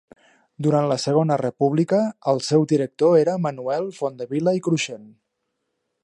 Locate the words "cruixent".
4.69-5.05